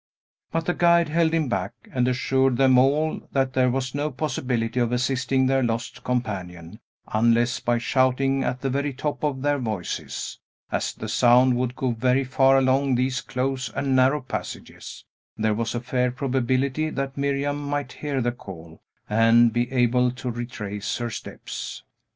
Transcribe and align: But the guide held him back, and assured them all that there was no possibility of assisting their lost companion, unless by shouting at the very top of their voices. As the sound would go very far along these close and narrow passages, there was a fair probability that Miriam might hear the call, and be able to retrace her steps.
But 0.51 0.65
the 0.65 0.73
guide 0.73 1.09
held 1.09 1.31
him 1.31 1.47
back, 1.47 1.73
and 1.93 2.07
assured 2.07 2.57
them 2.57 2.75
all 2.79 3.21
that 3.33 3.53
there 3.53 3.69
was 3.69 3.93
no 3.93 4.09
possibility 4.09 4.79
of 4.79 4.91
assisting 4.91 5.45
their 5.45 5.61
lost 5.61 6.03
companion, 6.03 6.79
unless 7.09 7.59
by 7.59 7.77
shouting 7.77 8.43
at 8.43 8.61
the 8.61 8.69
very 8.71 8.93
top 8.93 9.23
of 9.23 9.43
their 9.43 9.59
voices. 9.59 10.39
As 10.71 10.91
the 10.95 11.07
sound 11.07 11.55
would 11.57 11.75
go 11.75 11.91
very 11.91 12.23
far 12.23 12.57
along 12.57 12.95
these 12.95 13.21
close 13.21 13.69
and 13.71 13.95
narrow 13.95 14.21
passages, 14.21 15.05
there 15.37 15.53
was 15.53 15.75
a 15.75 15.79
fair 15.79 16.09
probability 16.09 16.89
that 16.89 17.15
Miriam 17.15 17.63
might 17.63 17.91
hear 17.91 18.21
the 18.21 18.31
call, 18.31 18.81
and 19.07 19.53
be 19.53 19.71
able 19.71 20.09
to 20.13 20.31
retrace 20.31 20.97
her 20.97 21.11
steps. 21.11 21.83